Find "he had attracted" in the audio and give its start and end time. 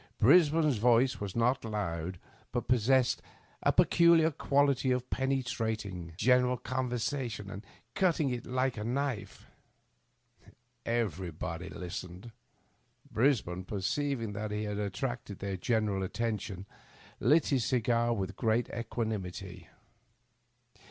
14.49-15.37